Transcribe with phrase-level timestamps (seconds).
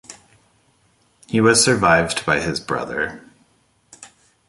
[1.27, 3.21] He was survived by his brother.